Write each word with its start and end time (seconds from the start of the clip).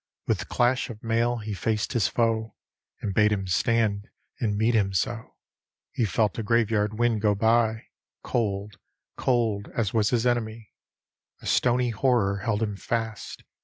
With 0.25 0.49
clash 0.49 0.89
of 0.89 1.03
mail 1.03 1.37
he 1.37 1.53
faced 1.53 1.93
his 1.93 2.07
foe. 2.07 2.55
And 3.01 3.13
bade 3.13 3.31
him 3.31 3.45
stand 3.45 4.09
and 4.39 4.57
meet 4.57 4.73
him 4.73 4.93
so. 4.93 5.35
He 5.91 6.05
felt 6.05 6.39
a 6.39 6.41
graveyard 6.41 6.97
wind 6.97 7.21
go 7.21 7.35
by 7.35 7.83
Cold, 8.23 8.77
cold 9.15 9.69
as 9.75 9.93
was 9.93 10.09
his 10.09 10.25
enemy. 10.25 10.71
A 11.43 11.45
stony 11.45 11.91
horror 11.91 12.39
held 12.39 12.63
him 12.63 12.75
fast. 12.77 13.43